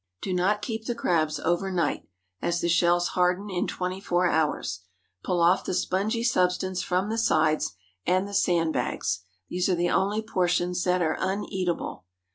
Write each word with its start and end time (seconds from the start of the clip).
Do 0.23 0.33
not 0.33 0.63
keep 0.63 0.85
the 0.87 0.95
crabs 0.95 1.39
over 1.39 1.69
night, 1.71 2.07
as 2.41 2.59
the 2.59 2.67
shells 2.69 3.09
harden 3.09 3.51
in 3.51 3.67
twenty 3.67 4.01
four 4.01 4.25
hours. 4.27 4.79
Pull 5.23 5.39
off 5.41 5.63
the 5.63 5.75
spongy 5.75 6.23
substance 6.23 6.81
from 6.81 7.09
the 7.09 7.19
sides 7.19 7.75
and 8.03 8.27
the 8.27 8.33
sand 8.33 8.73
bags. 8.73 9.19
These 9.49 9.69
are 9.69 9.75
the 9.75 9.91
only 9.91 10.23
portions 10.23 10.83
that 10.85 11.03
are 11.03 11.17
uneatable. 11.19 12.05